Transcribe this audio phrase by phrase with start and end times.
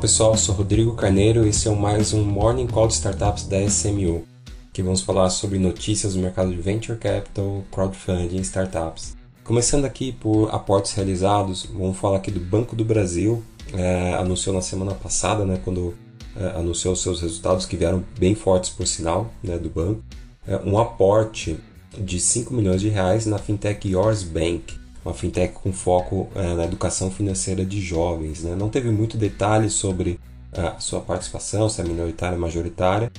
[0.00, 1.44] Pessoal, sou Rodrigo Carneiro.
[1.44, 4.24] E esse é mais um Morning Call de Startups da SMU,
[4.72, 9.16] que vamos falar sobre notícias do mercado de Venture Capital, Crowdfunding e Startups.
[9.42, 13.42] Começando aqui por aportes realizados, vamos falar aqui do Banco do Brasil,
[13.74, 15.94] é, anunciou na semana passada, né, quando
[16.36, 20.00] é, anunciou seus resultados, que vieram bem fortes por sinal né, do banco,
[20.46, 21.58] é, um aporte
[21.98, 26.64] de 5 milhões de reais na fintech Yours Bank, uma fintech com foco é, na
[26.64, 28.42] educação financeira de jovens.
[28.42, 28.54] Né?
[28.54, 30.20] Não teve muito detalhe sobre
[30.52, 33.10] a sua participação, se é minoritária ou majoritária,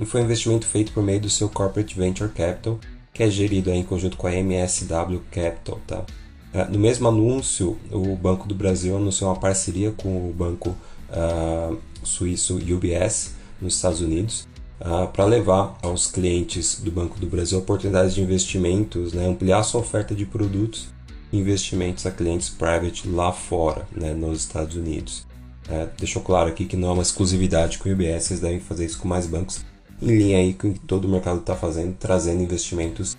[0.00, 2.78] e foi um investimento feito por meio do seu Corporate Venture Capital,
[3.12, 5.80] que é gerido em conjunto com a MSW Capital.
[5.86, 6.04] Tá?
[6.52, 10.70] É, no mesmo anúncio, o Banco do Brasil anunciou uma parceria com o banco
[11.10, 14.46] uh, suíço UBS nos Estados Unidos
[14.80, 19.80] uh, para levar aos clientes do Banco do Brasil oportunidades de investimentos, né, ampliar sua
[19.80, 20.88] oferta de produtos
[21.32, 25.26] investimentos a clientes private lá fora, né, nos Estados Unidos.
[25.68, 28.86] É, deixou claro aqui que não é uma exclusividade com o UBS, eles devem fazer
[28.86, 29.64] isso com mais bancos,
[30.00, 33.16] em linha aí com o que todo o mercado está fazendo, trazendo investimentos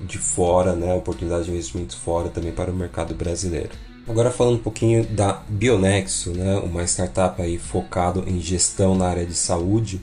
[0.00, 3.70] de fora, né, oportunidades de investimentos fora também para o mercado brasileiro.
[4.08, 9.24] Agora falando um pouquinho da Bionexo, né, uma startup aí focado em gestão na área
[9.24, 10.00] de saúde,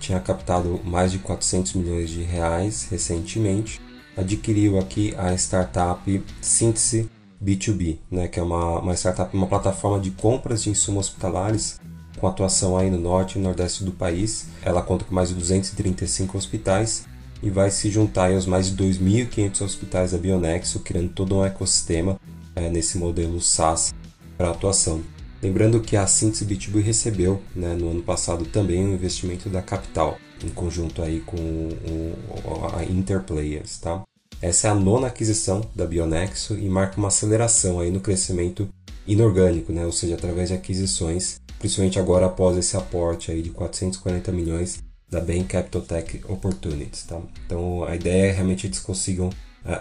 [0.00, 3.78] tinha captado mais de 400 milhões de reais recentemente
[4.16, 7.08] adquiriu aqui a startup Síntese
[7.42, 11.80] B2B, né, que é uma, uma startup, uma plataforma de compras de insumos hospitalares
[12.18, 14.46] com atuação aí no norte e nordeste do país.
[14.62, 17.04] Ela conta com mais de 235 hospitais
[17.42, 22.20] e vai se juntar aos mais de 2.500 hospitais da Bionexo, criando todo um ecossistema
[22.54, 23.92] é, nesse modelo SaaS
[24.38, 25.02] para atuação.
[25.42, 30.16] Lembrando que a Síntese B2B recebeu né, no ano passado também um investimento da Capital,
[30.42, 33.78] em conjunto aí com o, a Interplayers.
[33.78, 34.04] Tá?
[34.40, 38.68] Essa é a nona aquisição da Bionexo e marca uma aceleração aí no crescimento
[39.04, 39.84] inorgânico, né?
[39.84, 44.78] ou seja, através de aquisições, principalmente agora após esse aporte aí de 440 milhões
[45.10, 47.02] da Bain Capital Tech Opportunities.
[47.02, 47.20] Tá?
[47.44, 49.32] Então a ideia é realmente eles consigam uh,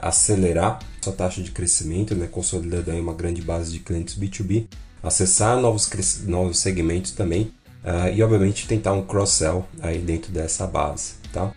[0.01, 2.25] acelerar sua taxa de crescimento, né?
[2.25, 4.65] consolidando aí uma grande base de clientes B2B
[5.03, 5.89] acessar novos,
[6.25, 7.51] novos segmentos também
[7.83, 11.51] uh, e obviamente tentar um cross-sell aí dentro dessa base, tá?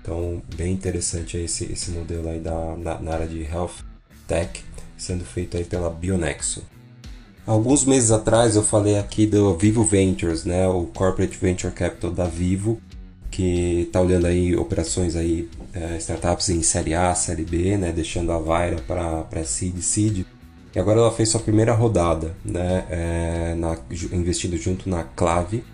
[0.00, 3.84] Então, bem interessante esse, esse modelo aí da, na, na, área de Health
[4.26, 4.64] Tech
[4.96, 6.62] sendo feito aí pela Bionexo.
[7.46, 12.24] Alguns meses atrás eu falei aqui do Vivo Ventures, né, o Corporate Venture Capital da
[12.24, 12.80] Vivo,
[13.30, 18.32] que está olhando aí operações aí, é, startups em série A, série B, né, deixando
[18.32, 20.26] a Vaira para seed seed
[20.74, 23.78] e agora ela fez sua primeira rodada, né, é, na,
[24.12, 25.64] investindo junto na Clave.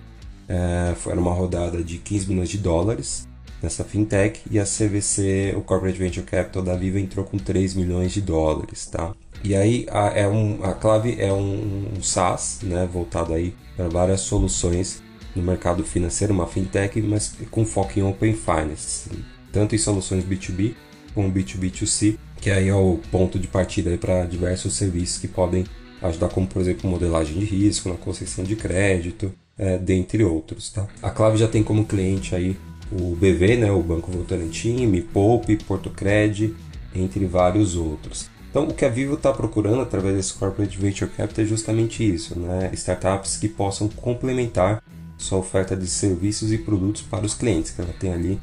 [0.49, 3.27] É, foi uma rodada de 15 milhões de dólares
[3.63, 4.41] nessa fintech.
[4.51, 8.87] E a CVC, o Corporate Venture Capital da Viva entrou com 3 milhões de dólares,
[8.87, 9.13] tá?
[9.43, 13.89] E aí a, é um, a Clave é um, um SaaS, né, voltado aí para
[13.89, 15.03] várias soluções
[15.35, 19.11] no mercado financeiro, uma fintech, mas com foco em Open Finance,
[19.53, 20.75] tanto em soluções B2B
[21.13, 25.65] como B2B2C que aí é o ponto de partida para diversos serviços que podem
[26.03, 30.69] ajudar, como por exemplo modelagem de risco, na concessão de crédito, é, dentre outros.
[30.69, 30.87] Tá?
[31.03, 32.55] A Clave já tem como cliente aí
[32.93, 36.55] o BV, né, o Banco Votorantim, Me Poupe, Portocred,
[36.95, 38.29] entre vários outros.
[38.51, 42.39] Então, o que a Vivo está procurando através desse Corporate Venture Capital é justamente isso,
[42.39, 42.71] né?
[42.75, 44.83] startups que possam complementar
[45.17, 48.39] sua oferta de serviços e produtos para os clientes, que ela tem ali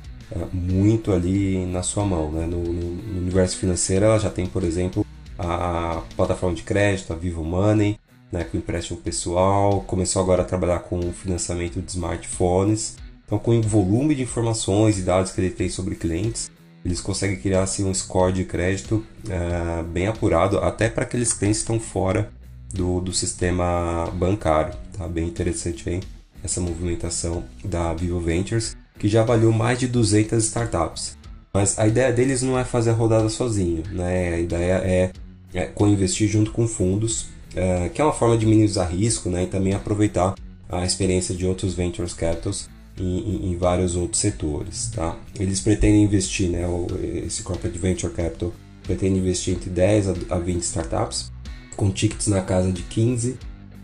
[0.52, 2.31] muito ali na sua mão.
[2.31, 2.46] Né?
[2.46, 5.06] No, no, universo financeiro, ela já tem, por exemplo,
[5.38, 8.00] a plataforma de crédito, a Vivo Money,
[8.31, 12.96] né, com empréstimo pessoal, começou agora a trabalhar com financiamento de smartphones.
[13.25, 16.50] Então, com o volume de informações e dados que ele tem sobre clientes,
[16.84, 21.59] eles conseguem criar assim, um score de crédito é, bem apurado, até para aqueles clientes
[21.59, 22.31] que estão fora
[22.74, 24.74] do, do sistema bancário.
[24.98, 26.02] Tá bem interessante aí
[26.44, 31.18] essa movimentação da Vivo Ventures que já avaliou mais de 200 startups.
[31.53, 34.35] Mas a ideia deles não é fazer a rodada sozinho, né?
[34.35, 35.12] A ideia é,
[35.54, 39.44] é co-investir junto com fundos, é, que é uma forma de minimizar risco né?
[39.44, 40.36] e também aproveitar
[40.69, 44.89] a experiência de outros ventures capitals em, em, em, vários outros setores.
[44.95, 45.18] Tá?
[45.39, 46.63] Eles pretendem investir, né?
[47.25, 51.31] esse corporate venture capital pretende investir entre 10 a 20 startups,
[51.75, 53.38] com tickets na casa de 15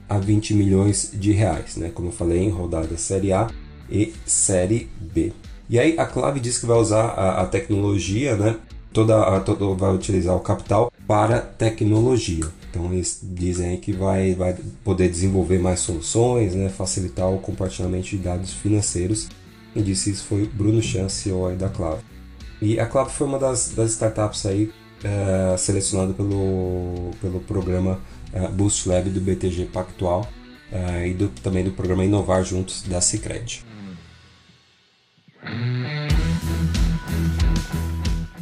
[0.10, 1.92] a 20 milhões de reais, né?
[1.94, 3.50] como eu falei, em rodada Série A
[3.90, 5.34] e Série B.
[5.70, 8.56] E aí a Clave diz que vai usar a, a tecnologia, né?
[8.94, 12.46] Toda, a, todo, vai utilizar o capital para tecnologia.
[12.70, 16.70] Então eles dizem aí que vai, vai poder desenvolver mais soluções, né?
[16.70, 19.30] facilitar o compartilhamento de dados financeiros.
[19.74, 22.02] Quem disse isso foi Bruno Chan, CEO da Clave.
[22.62, 24.72] E a Clave foi uma das, das startups aí
[25.04, 28.00] é, selecionada pelo, pelo programa
[28.34, 30.28] é, Boost Lab do BTG Pactual
[30.72, 33.64] uh, e do, também do programa Inovar Juntos da Cicred.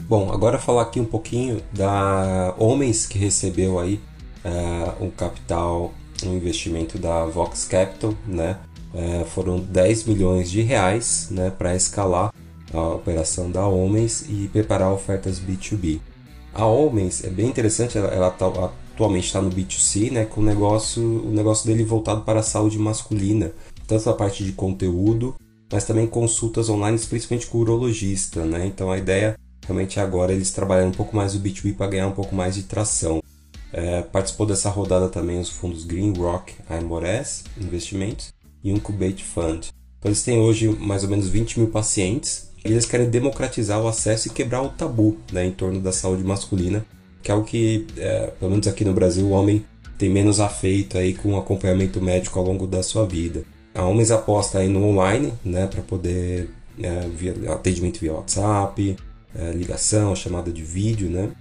[0.07, 3.99] Bom, agora falar aqui um pouquinho da Homens que recebeu aí
[4.45, 8.59] uh, um capital, um investimento da Vox Capital, né?
[8.93, 12.31] Uh, foram 10 milhões de reais, né, para escalar
[12.71, 15.99] a operação da Homens e preparar ofertas B2B.
[16.53, 18.45] A Homens é bem interessante, ela, ela tá,
[18.93, 22.77] atualmente está no B2C, né, com o negócio, o negócio dele voltado para a saúde
[22.77, 23.53] masculina,
[23.87, 25.35] tanto a parte de conteúdo,
[25.71, 28.67] mas também consultas online, principalmente com urologista, né?
[28.67, 29.35] Então a ideia
[29.65, 32.63] realmente agora eles trabalham um pouco mais o B2B para ganhar um pouco mais de
[32.63, 33.21] tração.
[33.73, 38.33] É, participou dessa rodada também os fundos Green Rock Amores Investimentos
[38.63, 39.69] e Incubate Fund.
[39.99, 43.87] Então eles têm hoje mais ou menos 20 mil pacientes e eles querem democratizar o
[43.87, 46.85] acesso e quebrar o tabu né, em torno da saúde masculina,
[47.21, 49.65] que é algo que, é, pelo menos aqui no Brasil, o homem
[49.97, 53.43] tem menos afeito aí com o acompanhamento médico ao longo da sua vida.
[53.73, 56.49] A Homens aposta aí no online, né, para poder
[56.81, 58.95] é, via, atendimento via WhatsApp,
[59.53, 61.31] ligação, chamada de vídeo, né?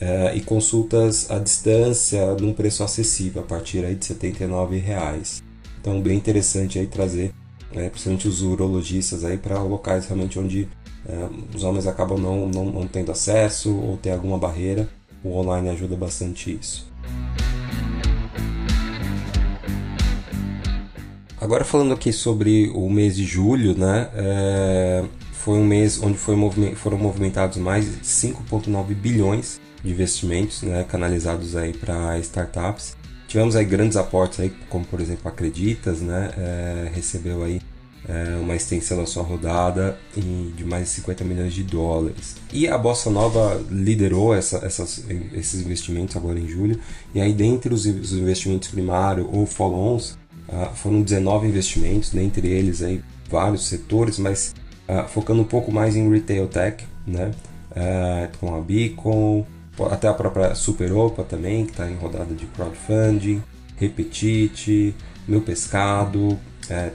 [0.00, 5.42] É, e consultas à distância num preço acessível, a partir aí de 79 reais.
[5.80, 7.32] Então, bem interessante aí trazer,
[7.72, 10.68] é, principalmente os urologistas aí para locais realmente onde
[11.06, 14.88] é, os homens acabam não, não, não tendo acesso ou tem alguma barreira.
[15.22, 16.86] O online ajuda bastante isso.
[21.40, 24.10] Agora falando aqui sobre o mês de julho, né?
[24.14, 25.04] É,
[25.44, 26.34] foi um mês onde foi
[26.74, 32.96] foram movimentados mais de 5,9 bilhões de investimentos né, canalizados aí para startups.
[33.28, 37.60] Tivemos aí grandes aportes aí, como por exemplo a Acreditas, né, é, recebeu aí
[38.08, 42.36] é, uma extensão da sua rodada em, de mais de 50 milhões de dólares.
[42.50, 45.04] E a Bossa Nova liderou essa, essas,
[45.34, 46.80] esses investimentos agora em julho.
[47.14, 50.16] E aí dentre os, os investimentos primário ou follow-ons,
[50.48, 54.54] ah, foram 19 investimentos, dentre eles aí vários setores, mas
[54.88, 57.30] uh, focando um pouco mais em retail tech, né?
[57.70, 59.44] Uh, com a Beacon,
[59.90, 63.42] até a própria Superopa também, que está em rodada de crowdfunding,
[63.76, 64.94] Repetite,
[65.26, 66.38] Meu Pescado, uh,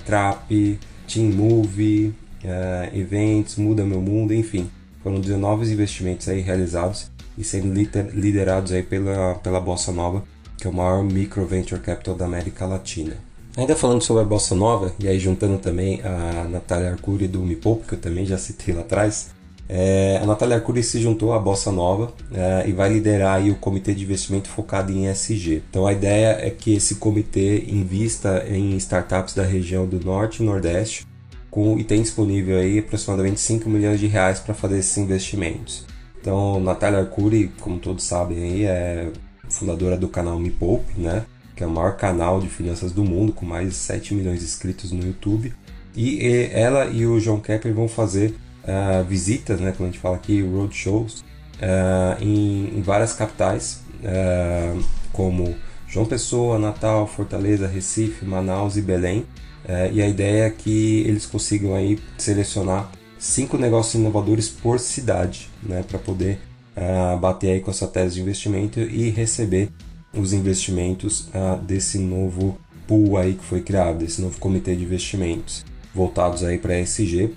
[0.05, 2.13] Trap, Team Movie,
[2.43, 4.69] uh, Eventos, Muda Meu Mundo, enfim.
[5.03, 7.73] Foram 19 investimentos aí realizados e sendo
[8.13, 10.23] liderados aí pela, pela Bossa Nova,
[10.57, 13.28] que é o maior micro venture capital da América Latina.
[13.57, 17.55] Ainda falando sobre a bossa nova, e aí juntando também a Natália Arcuri do Me
[17.55, 19.31] Poupe, que eu também já citei lá atrás,
[19.71, 23.93] é, a Natália Arcuri se juntou à Bossa Nova é, e vai liderar o comitê
[23.93, 25.61] de investimento focado em ESG.
[25.69, 30.45] Então a ideia é que esse comitê invista em startups da região do Norte e
[30.45, 31.05] Nordeste
[31.51, 35.85] com, e tem disponível aí aproximadamente 5 milhões de reais para fazer esses investimentos.
[36.19, 39.11] Então Natália Arcuri, como todos sabem aí, é
[39.49, 41.25] fundadora do canal Me Poupe, né?
[41.59, 44.45] Que é o maior canal de finanças do mundo, com mais de 7 milhões de
[44.45, 45.53] inscritos no YouTube.
[45.93, 48.33] E, ela e o João Kepler vão fazer
[48.63, 54.81] uh, visitas, né, como a gente fala aqui, roadshows, uh, em, em, várias capitais, uh,
[55.11, 55.53] como
[55.85, 59.25] João Pessoa, Natal, Fortaleza, Recife, Manaus e Belém.
[59.91, 65.83] e a ideia é que eles consigam aí selecionar cinco negócios inovadores por cidade, né,
[65.85, 66.39] para poder
[67.19, 69.69] bater aí com essa tese de investimento e receber
[70.13, 75.63] os investimentos ah, desse novo pool aí que foi criado, desse novo comitê de investimentos
[75.93, 77.35] voltados aí para ESG,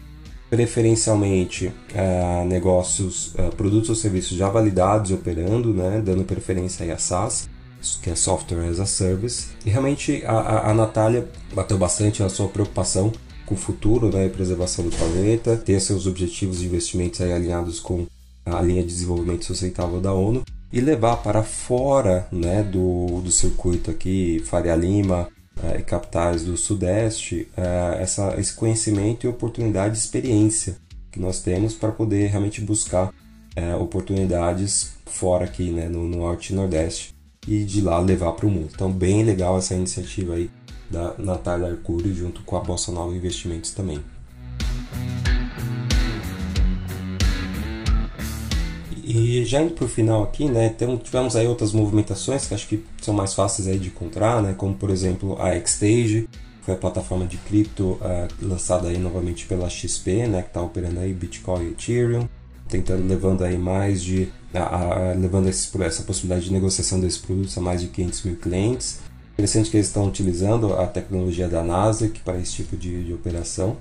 [0.48, 6.98] preferencialmente ah, negócios, ah, produtos ou serviços já validados operando, né, dando preferência aí a
[6.98, 7.48] SaaS,
[8.02, 9.48] que é Software as a Service.
[9.64, 13.12] E realmente a, a, a Natália bateu bastante a sua preocupação
[13.44, 17.80] com o futuro né, e preservação do planeta, ter seus objetivos de investimentos aí alinhados
[17.80, 18.06] com
[18.46, 23.90] a linha de desenvolvimento sustentável da ONU e levar para fora né, do, do circuito
[23.90, 25.28] aqui, Faria Lima
[25.62, 30.76] eh, e capitais do Sudeste, eh, essa, esse conhecimento e oportunidade, experiência
[31.10, 33.12] que nós temos para poder realmente buscar
[33.54, 37.14] eh, oportunidades fora aqui né, no, no Norte e Nordeste
[37.46, 38.70] e de lá levar para o mundo.
[38.74, 40.50] Então, bem legal essa iniciativa aí
[40.90, 44.00] da Natália Arcuri junto com a Bossa Nova Investimentos também.
[49.04, 52.84] E já indo para o final aqui, né, tivemos aí outras movimentações que acho que
[53.00, 56.28] são mais fáceis aí de encontrar, né, como por exemplo a Xstage,
[56.62, 61.00] foi a plataforma de cripto uh, lançada aí novamente pela XP, né, que está operando
[61.00, 62.28] aí Bitcoin e Ethereum,
[62.68, 64.28] tentando levando aí mais de
[65.18, 69.00] levando esse, essa possibilidade de negociação desses produtos a mais de 500 mil clientes.
[69.32, 73.78] Interessante que eles estão utilizando a tecnologia da Nasdaq para esse tipo de, de operação.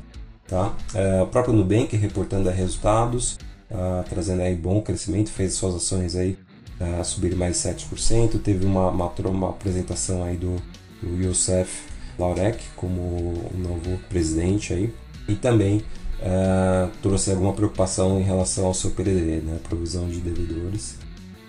[0.48, 0.74] Tá?
[0.94, 3.38] Uh, o próprio Nubank reportando resultados,
[3.72, 6.38] uh, trazendo aí bom crescimento, fez suas ações aí
[6.80, 10.56] uh, subir mais 7%, teve uma, uma, uma apresentação aí do,
[11.02, 14.94] do Youssef Laurek como novo presidente aí.
[15.28, 15.78] E também
[16.22, 20.98] uh, trouxe alguma preocupação em relação ao seu PDD, né, provisão de devedores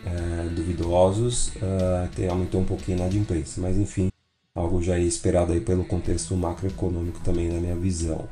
[0.07, 4.11] uh, duvidosos, uh, aumentou um pouquinho na inadimplência, mas enfim,
[4.55, 8.29] algo já esperado aí pelo contexto macroeconômico também na minha visão.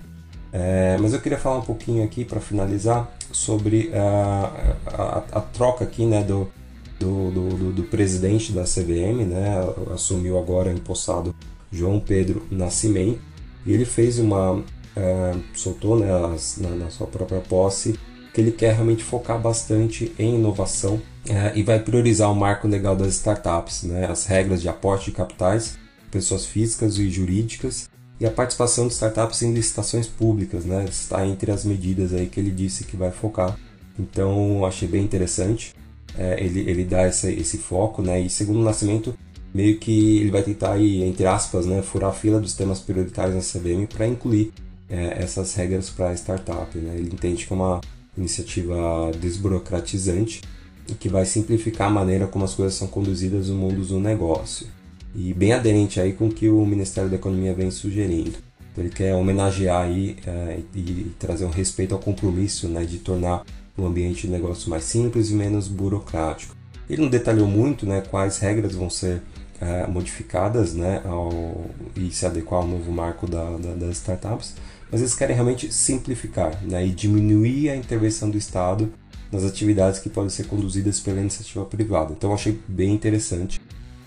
[0.52, 4.52] É, mas eu queria falar um pouquinho aqui para finalizar sobre a,
[4.86, 6.50] a, a, troca aqui né, do,
[6.98, 9.60] do, do, do, presidente da CVM, né,
[9.94, 11.34] assumiu agora empossado
[11.70, 13.20] João Pedro Nascimento,
[13.64, 14.62] e ele fez uma.
[14.96, 17.96] É, soltou né, as, na, na, sua própria posse
[18.34, 22.96] que ele quer realmente focar bastante em inovação é, e vai priorizar o marco legal
[22.96, 25.78] das startups, né, as regras de aporte de capitais,
[26.10, 27.89] pessoas físicas e jurídicas
[28.20, 32.38] e a participação de startups em licitações públicas, né, está entre as medidas aí que
[32.38, 33.58] ele disse que vai focar.
[33.98, 35.74] Então achei bem interessante
[36.16, 39.14] é, ele, ele dá essa, esse foco, né, e segundo o Nascimento
[39.52, 43.34] meio que ele vai tentar aí, entre aspas, né, furar a fila dos temas prioritários
[43.34, 44.52] na CVM para incluir
[44.88, 46.76] é, essas regras para startup.
[46.78, 46.94] Né?
[46.96, 47.80] Ele entende que é uma
[48.16, 50.42] iniciativa desburocratizante
[50.88, 54.66] e que vai simplificar a maneira como as coisas são conduzidas no mundo do negócio.
[55.14, 58.38] E bem aderente aí com o que o Ministério da Economia vem sugerindo.
[58.72, 63.44] Então ele quer homenagear aí é, e, trazer um respeito ao compromisso né, de tornar
[63.76, 66.54] o ambiente de negócio mais simples e menos burocrático.
[66.88, 69.22] Ele não detalhou muito né, quais regras vão ser
[69.60, 71.64] é, modificadas né, ao,
[71.96, 74.54] e se adequar ao novo marco da, da, das startups,
[74.90, 78.92] mas eles querem realmente simplificar né, e diminuir a intervenção do Estado
[79.30, 82.12] nas atividades que podem ser conduzidas pela iniciativa privada.
[82.12, 83.60] Então eu achei bem interessante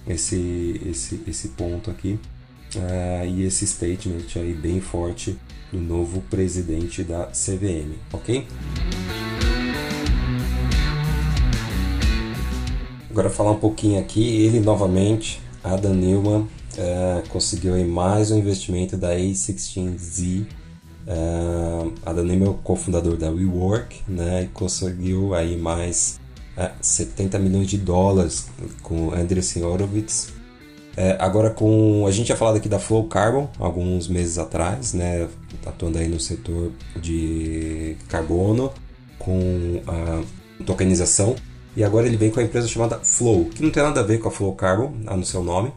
[0.07, 2.19] esse, esse, esse ponto aqui
[2.75, 5.37] uh, e esse statement aí bem forte
[5.71, 8.45] do novo presidente da CVM, ok?
[13.09, 18.97] Agora falar um pouquinho aqui, ele novamente Adam Newman é, conseguiu aí mais um investimento
[18.97, 20.45] da A16Z.
[21.05, 26.19] É, Adam Newman é o cofundador da WeWork, né, e conseguiu aí mais
[26.81, 28.47] 70 milhões de dólares
[28.81, 30.33] com Andreessen Horowitz.
[30.95, 35.27] É, agora com a gente tinha falado aqui da Flow Carbon alguns meses atrás, né,
[35.65, 38.71] atuando aí no setor de carbono
[39.17, 40.21] com a
[40.63, 41.35] tokenização
[41.75, 44.19] e agora ele vem com a empresa chamada Flow, que não tem nada a ver
[44.19, 45.69] com a Flow Carbon, a no seu nome,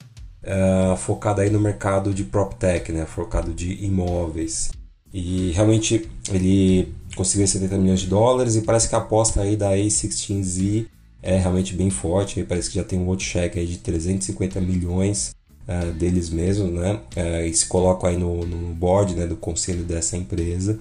[0.42, 4.70] uh, focada aí no mercado de PropTech, né, focado de imóveis.
[5.12, 9.72] E realmente ele conseguiu 70 milhões de dólares e parece que a aposta aí da
[9.72, 10.86] A16Z
[11.22, 12.44] é realmente bem forte.
[12.44, 15.34] Parece que já tem um outro cheque aí de 350 milhões
[15.66, 17.00] uh, deles mesmos, né?
[17.16, 20.78] Uh, e se colocam aí no, no board né, do conselho dessa empresa.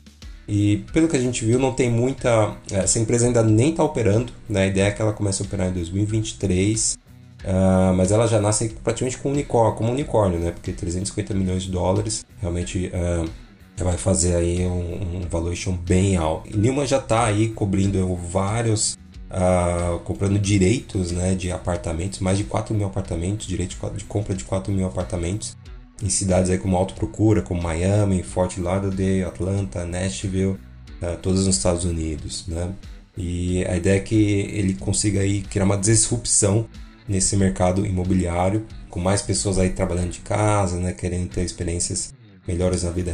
[0.48, 2.56] E pelo que a gente viu, não tem muita.
[2.72, 4.63] Essa empresa ainda nem está operando, né?
[4.63, 6.98] a ideia é que ela comece a operar em 2023, uh,
[7.48, 10.51] ah, mas ela já nasce praticamente com unicórnio, como unicórnio, né?
[10.51, 13.27] porque 350 milhões de dólares realmente uh,
[13.84, 16.58] vai fazer aí um, um valuation bem alto.
[16.58, 18.98] Newman já está aí cobrindo vários.
[19.25, 24.46] Uh, comprando direitos né, de apartamentos, mais de 4 mil apartamentos, direito de compra de
[24.46, 25.58] 4 mil apartamentos
[26.01, 30.58] em cidades aí como Alto Procura, como Miami, Fort Lauderdale, Atlanta, Nashville,
[31.01, 32.74] uh, todas nos Estados Unidos, né?
[33.17, 36.67] E a ideia é que ele consiga aí criar uma disrupção
[37.08, 42.13] nesse mercado imobiliário, com mais pessoas aí trabalhando de casa, né, querendo ter experiências
[42.47, 43.11] melhores na vida,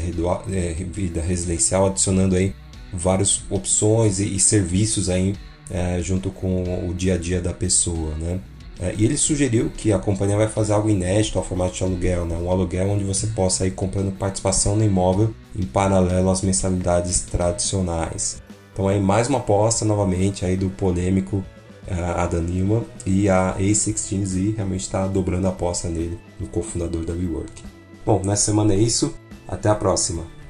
[0.52, 2.54] é, vida residencial, adicionando aí
[2.94, 5.36] várias opções e, e serviços aí
[5.70, 8.40] é, junto com o dia a dia da pessoa, né?
[8.82, 12.26] É, e ele sugeriu que a companhia vai fazer algo inédito ao formato de aluguel,
[12.26, 12.36] né?
[12.36, 18.42] um aluguel onde você possa ir comprando participação no imóvel em paralelo às mensalidades tradicionais.
[18.74, 21.46] Então aí mais uma aposta novamente aí do polêmico
[21.88, 27.64] uh, e a A16Z realmente está dobrando a aposta nele, no cofundador da WeWork.
[28.04, 29.14] Bom, nessa semana é isso,
[29.52, 30.41] até a próxima!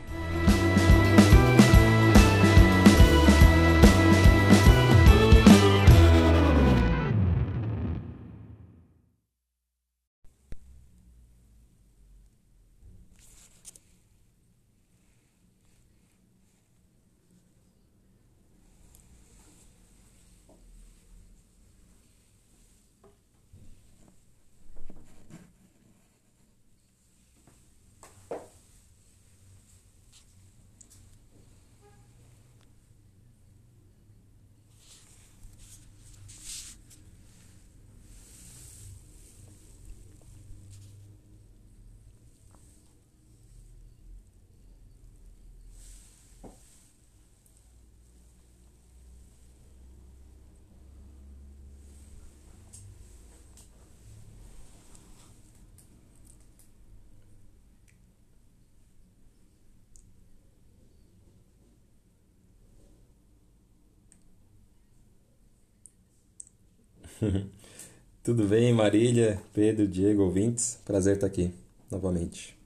[68.23, 70.79] Tudo bem, Marília, Pedro, Diego, ouvintes?
[70.85, 71.53] Prazer estar aqui
[71.89, 72.60] novamente.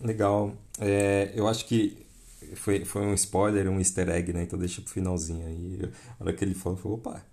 [0.00, 0.56] Legal.
[0.78, 2.06] É, eu acho que
[2.54, 4.42] foi, foi um spoiler, um easter egg, né?
[4.42, 5.90] Então deixa pro finalzinho aí.
[6.18, 7.26] A hora que ele falou, eu falei, opa.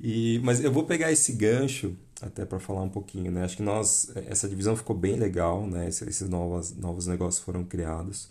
[0.00, 3.44] E, mas eu vou pegar esse gancho até para falar um pouquinho, né?
[3.44, 5.88] Acho que nós, essa divisão ficou bem legal, né?
[5.88, 8.28] Esses, esses novos, novos negócios foram criados.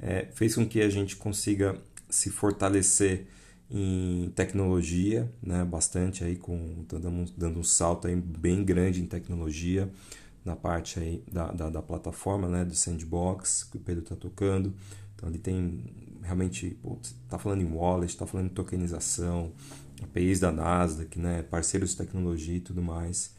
[0.00, 1.76] É, fez com que a gente consiga
[2.10, 3.26] se fortalecer
[3.70, 5.64] em tecnologia, né?
[5.64, 9.88] Bastante aí, com, dando, dando um salto aí bem grande em tecnologia
[10.44, 12.64] na parte aí da, da, da plataforma, né?
[12.64, 14.74] Do sandbox que o Pedro está tocando
[15.24, 15.84] então ele tem
[16.22, 16.78] realmente,
[17.24, 19.52] está falando em wallet, está falando em tokenização,
[20.02, 23.34] APIs da Nasdaq, né, parceiros de tecnologia e tudo mais.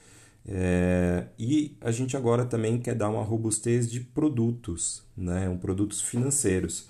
[0.48, 6.02] É, e a gente agora também quer dar uma robustez de produtos, né, um produtos
[6.02, 6.88] financeiros,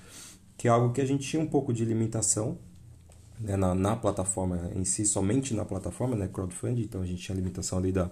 [0.57, 2.57] que é algo que a gente tinha um pouco de limitação
[3.39, 7.35] né, na, na plataforma em si, somente na plataforma, né, crowdfunding, então a gente tinha
[7.35, 8.05] limitação ali da,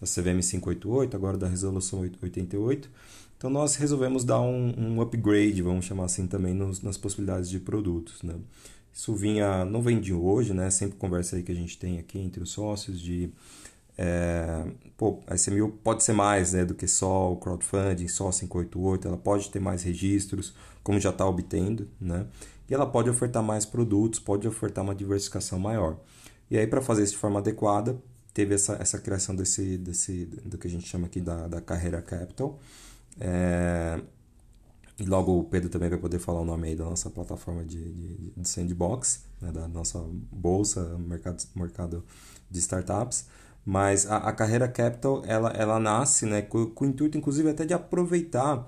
[0.00, 2.90] da CVM 588, agora da resolução 88.
[3.36, 7.58] Então nós resolvemos dar um, um upgrade, vamos chamar assim também, nos, nas possibilidades de
[7.58, 8.22] produtos.
[8.22, 8.34] Né?
[8.92, 10.70] Isso vinha, não vem de hoje, né?
[10.70, 13.32] sempre conversa aí que a gente tem aqui entre os sócios de
[13.96, 14.64] é,
[14.96, 19.16] pô, a SMU pode ser mais né, do que só o crowdfunding, só 588, ela
[19.16, 22.26] pode ter mais registros, como já está obtendo, né?
[22.72, 25.98] E ela pode ofertar mais produtos, pode ofertar uma diversificação maior.
[26.50, 28.00] E aí, para fazer isso de forma adequada,
[28.32, 32.00] teve essa, essa criação desse, desse, do que a gente chama aqui da, da carreira
[32.00, 32.58] capital,
[33.20, 34.00] é,
[34.98, 37.92] e logo o Pedro também vai poder falar o nome aí da nossa plataforma de,
[37.92, 42.02] de, de sandbox, né, da nossa bolsa, mercado, mercado
[42.50, 43.26] de startups.
[43.66, 47.66] Mas a, a carreira Capital, ela, ela nasce né, com, com o intuito, inclusive, até
[47.66, 48.66] de aproveitar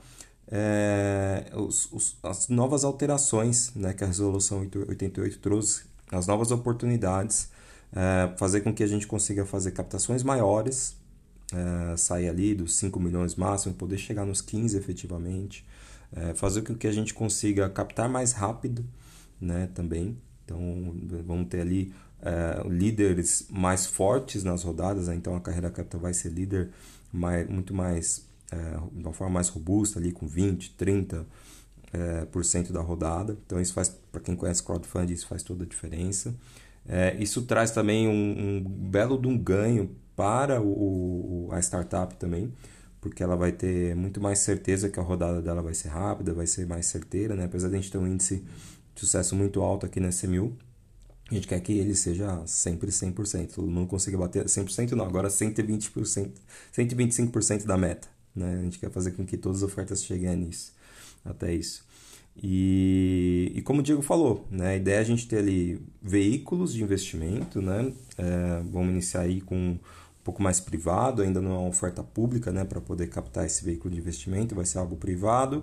[0.50, 7.50] é, os, os, as novas alterações né, que a Resolução 88 trouxe, as novas oportunidades,
[7.92, 10.96] é, fazer com que a gente consiga fazer captações maiores
[11.52, 15.64] é, sair ali dos 5 milhões máximo, poder chegar nos 15 efetivamente,
[16.12, 18.85] é, fazer com que a gente consiga captar mais rápido
[19.40, 20.16] né, também.
[20.44, 25.14] Então vamos ter ali é, líderes mais fortes nas rodadas, né?
[25.14, 26.70] então a carreira capital vai ser líder
[27.12, 28.57] mais, muito mais, é,
[28.92, 31.26] de uma forma mais robusta, ali com 20, 30
[31.92, 33.38] é, por cento da rodada.
[33.46, 36.35] Então isso faz, para quem conhece crowdfunding, isso faz toda a diferença.
[36.87, 42.52] É, isso traz também um, um belo de um ganho para o, a startup também,
[43.00, 46.46] porque ela vai ter muito mais certeza que a rodada dela vai ser rápida, vai
[46.46, 47.44] ser mais certeira, né?
[47.44, 48.44] apesar de a gente ter um índice
[48.94, 50.57] de sucesso muito alto aqui na SMU,
[51.30, 55.28] a gente quer que ele seja sempre 100%, todo mundo consiga bater 100% não, agora
[55.28, 56.30] 120%,
[56.72, 58.59] 125% da meta, né?
[58.59, 60.73] A gente quer fazer com que todas as ofertas cheguem nisso,
[61.25, 61.85] até isso.
[62.42, 66.73] E, e como o Diego falou, né, a ideia é a gente ter ali veículos
[66.73, 67.92] de investimento, né?
[68.18, 69.79] É, vamos iniciar aí com
[70.25, 73.94] pouco mais privado, ainda não é uma oferta pública né, para poder captar esse veículo
[73.94, 75.62] de investimento, vai ser algo privado,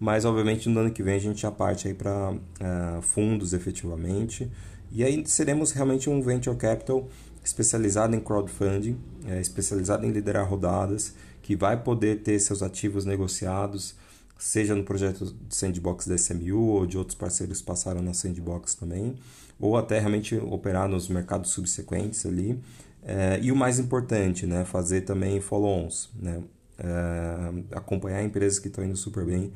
[0.00, 4.50] mas obviamente no ano que vem a gente já parte aí para é, fundos efetivamente,
[4.90, 7.08] e aí seremos realmente um venture capital
[7.44, 13.94] especializado em crowdfunding, é, especializado em liderar rodadas, que vai poder ter seus ativos negociados,
[14.38, 18.74] seja no projeto de sandbox da SMU ou de outros parceiros que passaram na sandbox
[18.74, 19.16] também,
[19.58, 22.58] ou até realmente operar nos mercados subsequentes ali,
[23.02, 26.42] é, e o mais importante, né, fazer também follow-ons, né,
[26.78, 29.52] é, acompanhar empresas que estão indo super bem.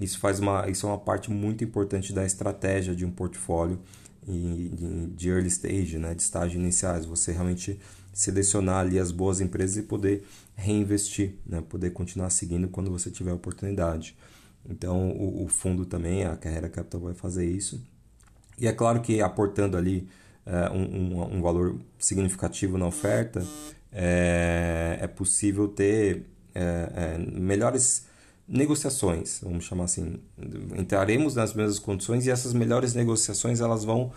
[0.00, 3.78] Isso faz uma, isso é uma parte muito importante da estratégia de um portfólio
[4.24, 7.04] de early stage, né, de estágio iniciais.
[7.04, 7.78] Você realmente
[8.12, 13.32] selecionar ali as boas empresas e poder reinvestir, né, poder continuar seguindo quando você tiver
[13.32, 14.16] oportunidade.
[14.68, 17.82] Então, o, o fundo também, a Carreira Capital vai fazer isso.
[18.58, 20.06] E é claro que aportando ali
[20.46, 23.44] é, um, um, valor significativo na oferta,
[23.90, 28.06] é, é possível ter é, melhores
[28.46, 30.20] negociações, vamos chamar assim.
[30.76, 34.12] Entraremos nas mesmas condições e essas melhores negociações elas vão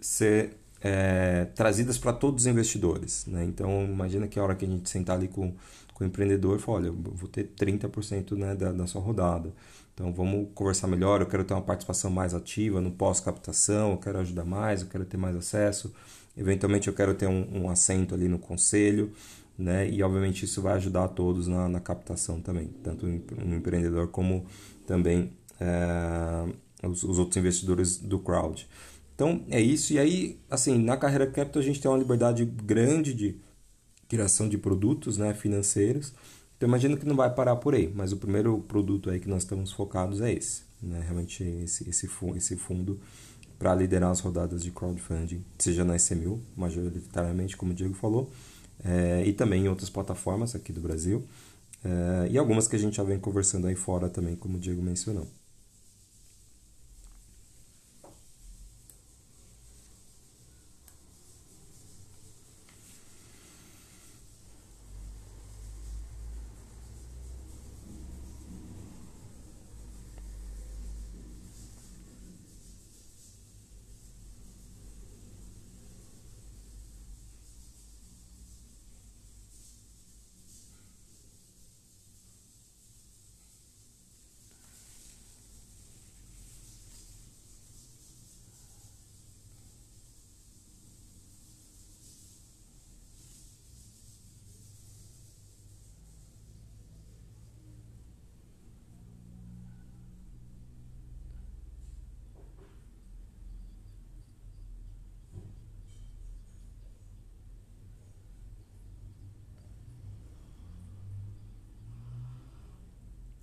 [0.00, 3.26] ser é, trazidas para todos os investidores.
[3.26, 3.44] Né?
[3.44, 5.54] Então, imagina que a hora que a gente sentar ali com,
[5.94, 9.52] com o empreendedor falar, olha, vou ter 30% né, da, da sua rodada.
[9.98, 14.18] Então vamos conversar melhor, eu quero ter uma participação mais ativa no pós-captação, eu quero
[14.20, 15.92] ajudar mais, eu quero ter mais acesso.
[16.36, 19.10] Eventualmente eu quero ter um, um assento ali no conselho,
[19.58, 19.90] né?
[19.90, 24.46] E obviamente isso vai ajudar a todos na, na captação também, tanto o empreendedor como
[24.86, 28.68] também é, os, os, outros investidores do crowd.
[29.18, 29.92] Então é isso.
[29.92, 33.36] E aí, assim, na carreira capital a gente tem uma liberdade grande de
[34.06, 36.14] criação de produtos né, financeiros
[36.58, 39.44] então imagino que não vai parar por aí, mas o primeiro produto aí que nós
[39.44, 41.00] estamos focados é esse, né?
[41.00, 43.00] Realmente esse, esse, esse fundo
[43.56, 48.30] para liderar as rodadas de crowdfunding, seja na SMU, majoritariamente, como o Diego falou,
[48.84, 51.24] é, e também em outras plataformas aqui do Brasil.
[51.84, 54.82] é, e algumas que a gente já vem conversando aí fora também, como o Diego
[54.82, 55.28] mencionou.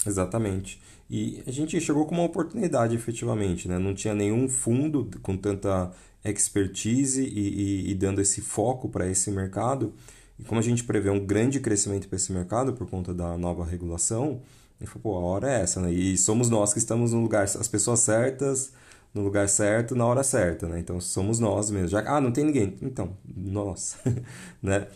[0.05, 0.81] Exatamente.
[1.09, 3.77] E a gente chegou com uma oportunidade, efetivamente, né?
[3.77, 5.91] Não tinha nenhum fundo com tanta
[6.23, 9.93] expertise e, e, e dando esse foco para esse mercado.
[10.39, 13.63] E como a gente prevê um grande crescimento para esse mercado por conta da nova
[13.63, 14.41] regulação,
[14.85, 15.91] falou, pô, a hora é essa, né?
[15.91, 18.73] E somos nós que estamos no lugar, as pessoas certas,
[19.13, 20.79] no lugar certo, na hora certa, né?
[20.79, 21.91] Então somos nós mesmos.
[21.91, 22.77] Já, ah, não tem ninguém.
[22.81, 23.97] Então, nós,
[24.61, 24.87] né?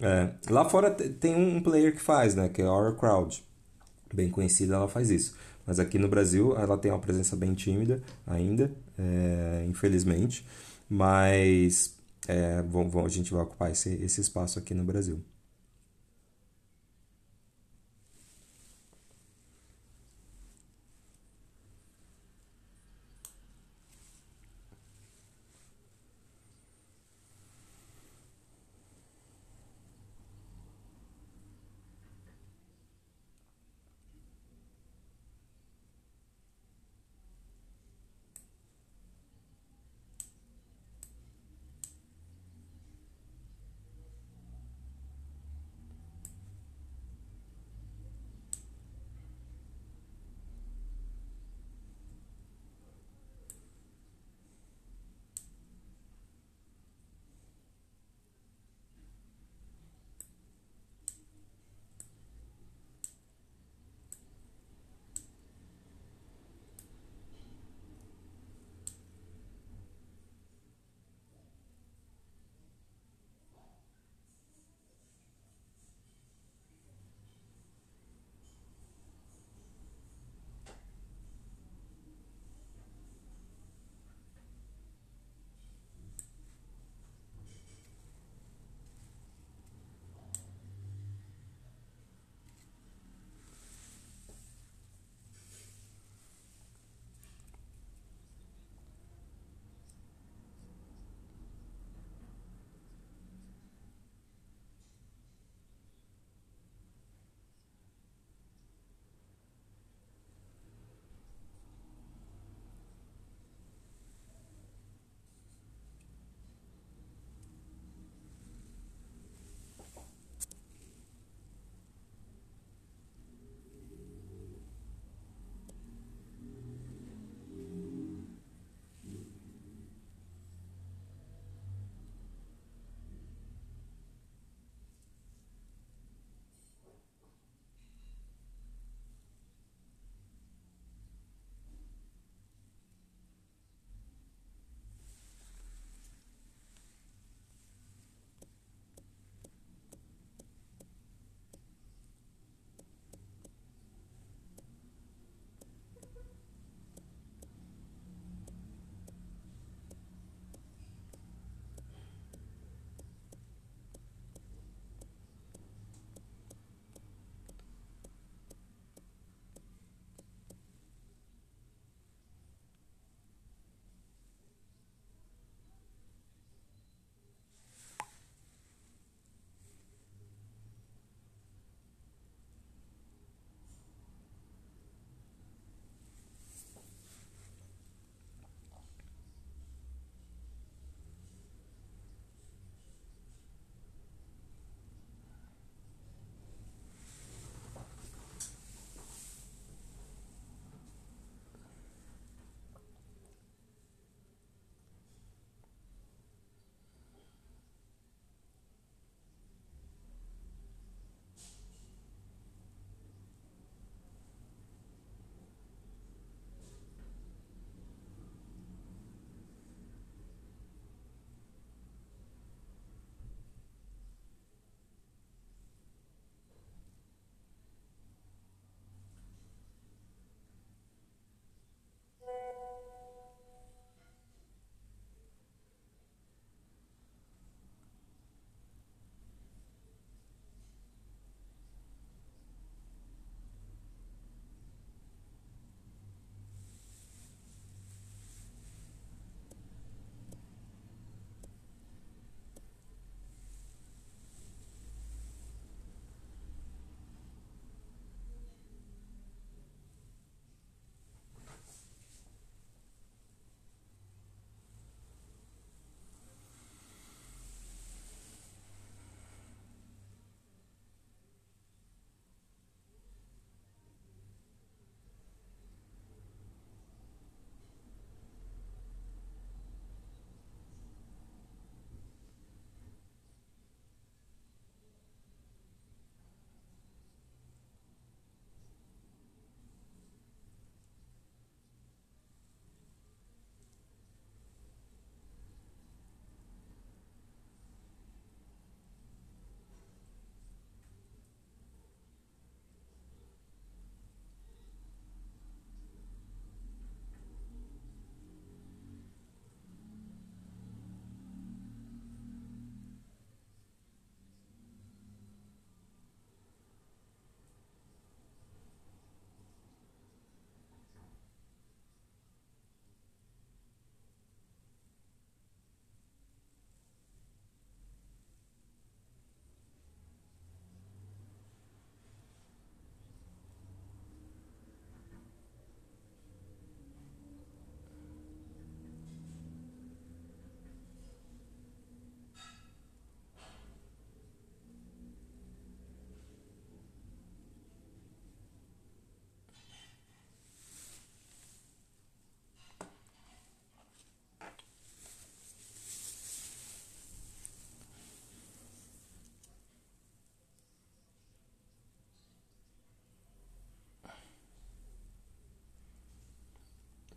[0.00, 2.48] É, lá fora tem um player que faz, né?
[2.48, 3.44] Que é a Our Crowd
[4.14, 5.34] bem conhecida, ela faz isso.
[5.66, 10.46] Mas aqui no Brasil ela tem uma presença bem tímida ainda, é, infelizmente.
[10.88, 11.94] Mas
[12.28, 15.20] é, vamos, vamos, a gente vai ocupar esse, esse espaço aqui no Brasil.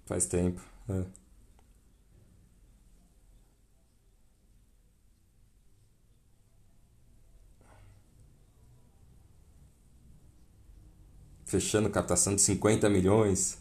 [0.05, 0.61] Faz tempo.
[0.89, 1.03] É.
[11.45, 13.57] Fechando captação de 50 milhões.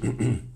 [0.00, 0.42] mm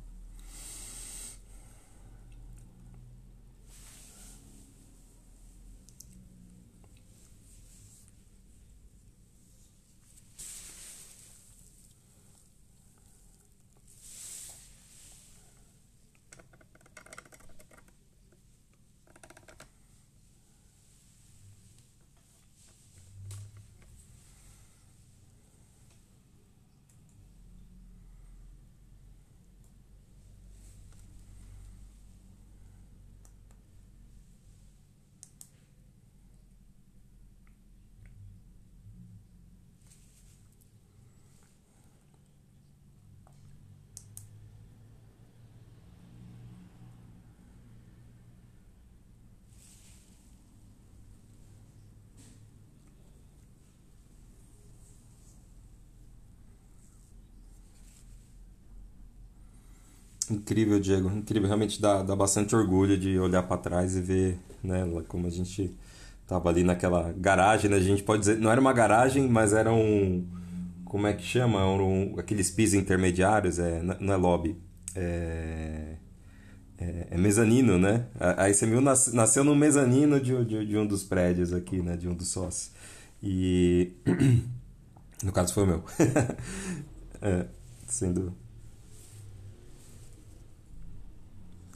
[60.30, 61.10] Incrível, Diego.
[61.10, 61.46] Incrível.
[61.46, 65.76] Realmente dá, dá bastante orgulho de olhar para trás e ver né, como a gente
[66.26, 67.76] tava ali naquela garagem, né?
[67.76, 70.26] A gente pode dizer, não era uma garagem, mas era um.
[70.84, 71.66] Como é que chama?
[71.66, 74.56] Um, aqueles pisos intermediários, é, não é lobby.
[74.94, 75.96] É,
[76.78, 78.06] é, é mezanino, né?
[78.18, 81.96] A, a ICMU nas, nasceu no mezanino de, de, de, um dos prédios aqui, né?
[81.96, 82.72] De um dos sócios.
[83.22, 83.92] E.
[85.24, 85.84] No caso foi o meu.
[87.22, 87.46] é,
[87.86, 88.36] sendo.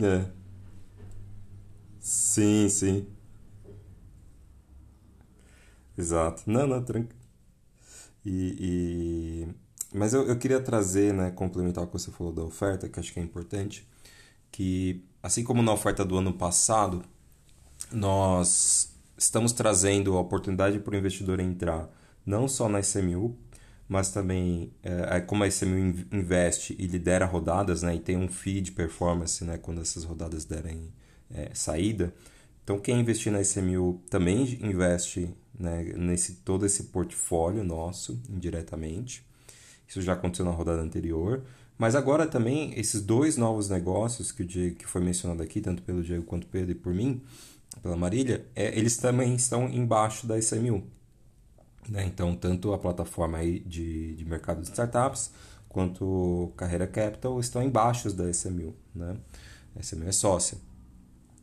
[0.03, 0.31] É.
[2.01, 3.07] Sim, sim.
[5.97, 6.43] Exato.
[6.47, 7.21] Não, não, tranquilo.
[8.25, 9.55] E, e...
[9.93, 13.13] Mas eu, eu queria trazer, né, complementar o que você falou da oferta, que acho
[13.13, 13.87] que é importante,
[14.53, 17.03] que assim como na oferta do ano passado,
[17.93, 21.89] nós estamos trazendo a oportunidade para o investidor entrar
[22.25, 23.37] não só na SMU,
[23.91, 25.77] mas também é, como a SMU
[26.13, 30.93] investe e lidera rodadas, né, e tem um feed performance, né, quando essas rodadas derem
[31.29, 32.15] é, saída.
[32.63, 39.27] Então quem investir na SMU também investe né, nesse todo esse portfólio nosso indiretamente.
[39.89, 41.43] Isso já aconteceu na rodada anterior,
[41.77, 45.83] mas agora também esses dois novos negócios que o Diego, que foi mencionado aqui, tanto
[45.83, 47.21] pelo Diego quanto Pedro e por mim,
[47.83, 50.85] pela Marília, é, eles também estão embaixo da SMU.
[51.89, 52.05] Né?
[52.07, 55.33] Então, tanto a plataforma aí de, de mercado de startups
[55.69, 58.75] quanto Carreira Capital estão embaixo da SMU.
[58.95, 59.17] Né?
[59.77, 60.59] A SMU é sócia.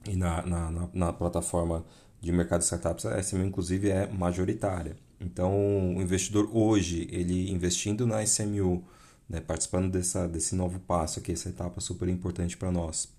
[0.06, 1.86] E na, na, na, na plataforma
[2.22, 4.96] de mercado de startups, a SMU inclusive é majoritária.
[5.20, 8.84] Então, o investidor hoje, ele investindo na SMU,
[9.28, 13.10] né, participando dessa, desse novo passo aqui, essa etapa super importante para nós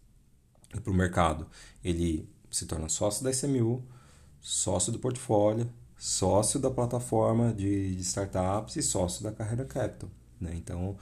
[0.75, 1.47] e para o mercado,
[1.83, 3.83] ele se torna sócio da SMU,
[4.41, 5.69] sócio do portfólio,
[5.99, 10.09] sócio da plataforma de, de startups e sócio da Carreira Capital.
[10.41, 10.53] Né?
[10.55, 10.97] Então,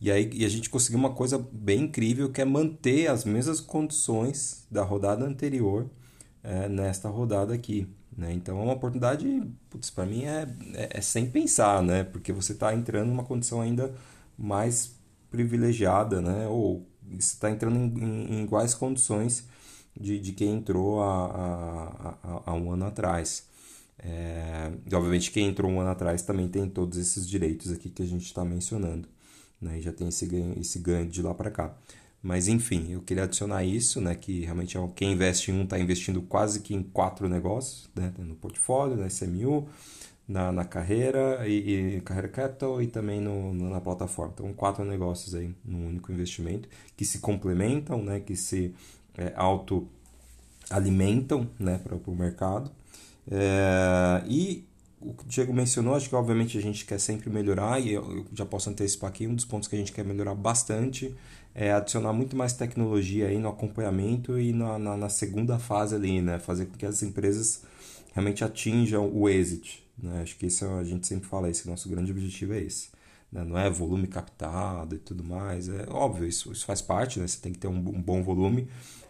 [0.00, 3.60] e aí e a gente conseguiu uma coisa bem incrível que é manter as mesmas
[3.60, 5.88] condições da rodada anterior
[6.42, 7.88] é, nesta rodada aqui.
[8.16, 8.32] Né?
[8.34, 9.42] Então é uma oportunidade,
[9.94, 12.04] para mim é, é, é, sem pensar, né?
[12.04, 13.94] porque você está entrando numa condição ainda
[14.36, 14.94] mais
[15.30, 16.46] privilegiada, né?
[16.46, 16.86] ou
[17.18, 19.46] está entrando em, em, em, iguais condições
[19.98, 23.50] de, de quem entrou há, há, há um ano atrás.
[23.98, 28.02] É, e obviamente quem entrou um ano atrás também tem todos esses direitos aqui que
[28.02, 29.08] a gente está mencionando,
[29.60, 29.78] né?
[29.78, 31.76] E já tem esse ganho, esse ganho de lá para cá.
[32.22, 34.14] Mas enfim, eu queria adicionar isso, né?
[34.14, 38.12] Que realmente é quem investe em um está investindo quase que em quatro negócios, né?
[38.18, 39.68] No portfólio, na SMU,
[40.26, 44.32] na, na carreira e, e carreira capital e também no, na plataforma.
[44.34, 48.20] Então, quatro negócios aí num único investimento que se complementam, né?
[48.20, 48.74] Que se
[49.18, 49.88] é, auto
[50.70, 51.78] alimentam, né?
[51.78, 52.70] Para o mercado.
[53.30, 54.64] É, e
[55.00, 58.24] o que o Diego mencionou, acho que obviamente a gente quer sempre melhorar e eu,
[58.32, 61.14] já posso antecipar aqui um dos pontos que a gente quer melhorar bastante
[61.54, 66.22] é adicionar muito mais tecnologia aí no acompanhamento e na, na, na segunda fase ali,
[66.22, 66.38] né?
[66.38, 67.62] Fazer com que as empresas
[68.12, 70.22] realmente atinjam o exit, né?
[70.22, 72.88] Acho que isso a gente sempre fala, esse nosso grande objetivo é esse.
[73.30, 73.44] Né?
[73.44, 77.26] Não é volume captado e tudo mais, é óbvio, isso, isso faz parte, né?
[77.26, 78.68] Você tem que ter um, um bom volume,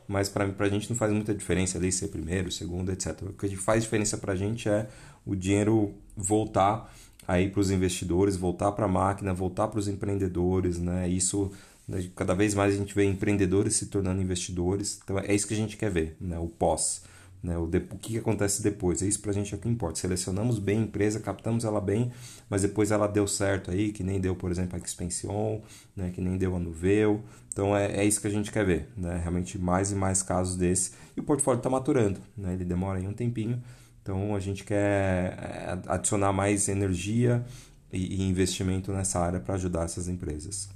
[0.08, 3.22] mas para a gente não faz muita diferença ali ser primeiro, segundo, etc.
[3.22, 4.88] O que faz diferença para a gente é
[5.24, 6.92] o dinheiro voltar
[7.26, 11.08] aí para os investidores, voltar para a máquina, voltar para os empreendedores, né?
[11.08, 11.50] Isso
[11.86, 15.00] né, cada vez mais a gente vê empreendedores se tornando investidores.
[15.02, 16.38] Então é isso que a gente quer ver, né?
[16.38, 17.02] o pós.
[17.42, 17.58] Né?
[17.58, 19.02] O, de, o que acontece depois.
[19.02, 19.98] É isso para a gente é o que importa.
[19.98, 22.12] Selecionamos bem a empresa, captamos ela bem,
[22.48, 25.60] mas depois ela deu certo aí, que nem deu, por exemplo, a Expansion,
[25.96, 26.10] né?
[26.14, 27.22] que nem deu a Nuveu.
[27.52, 28.88] Então é, é isso que a gente quer ver.
[28.96, 29.18] Né?
[29.18, 30.92] Realmente mais e mais casos desse.
[31.16, 32.20] E o portfólio está maturando.
[32.36, 32.54] Né?
[32.54, 33.60] Ele demora aí um tempinho.
[34.02, 37.44] Então a gente quer é, adicionar mais energia
[37.92, 40.68] e, e investimento nessa área para ajudar essas empresas.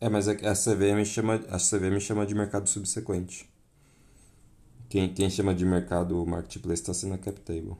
[0.00, 3.48] É, mas a, CVM chama, a CVM chama de mercado subsequente.
[4.88, 7.76] Quem, quem chama de mercado marketplace está sendo a CapTable.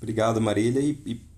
[0.00, 0.80] Obrigado, Marília.
[0.80, 1.29] E, e...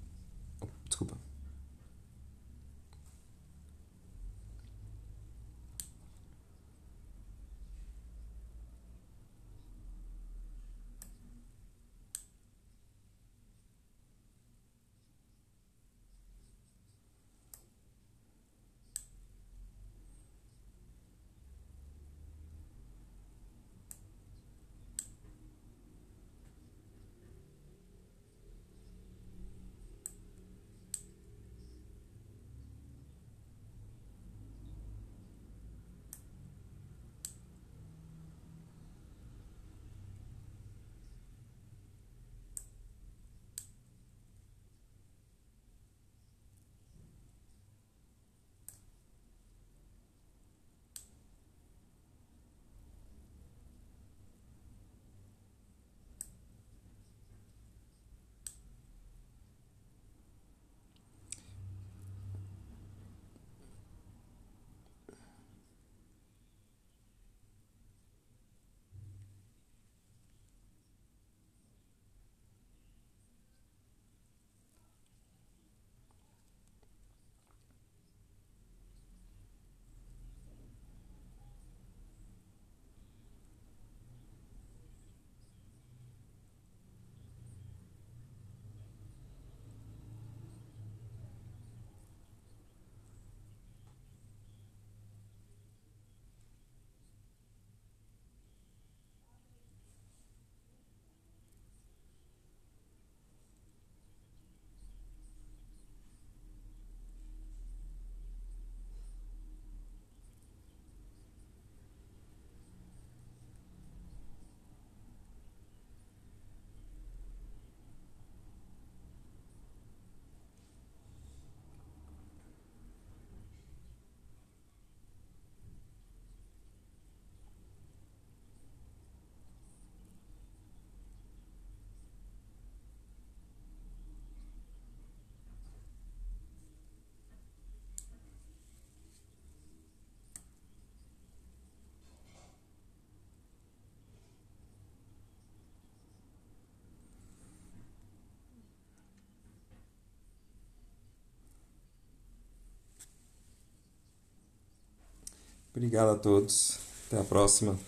[155.75, 156.79] Obrigado a todos.
[157.09, 157.79] Até a próxima.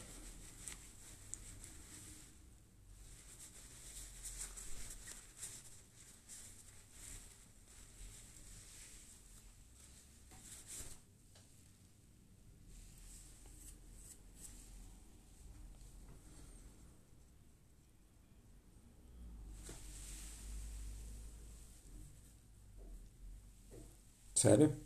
[24.34, 24.83] Sério?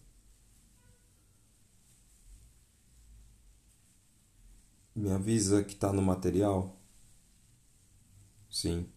[5.08, 6.70] Me avisa que está no material?
[8.50, 8.92] Sim.